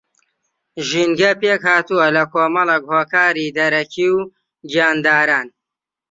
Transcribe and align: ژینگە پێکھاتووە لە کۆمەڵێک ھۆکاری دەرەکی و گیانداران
ژینگە 0.87 1.31
پێکھاتووە 1.41 2.07
لە 2.15 2.23
کۆمەڵێک 2.33 2.83
ھۆکاری 2.93 3.53
دەرەکی 3.57 4.07
و 4.15 4.19
گیانداران 4.69 5.47